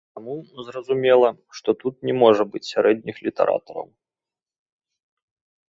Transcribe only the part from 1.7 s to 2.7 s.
тут не можа быць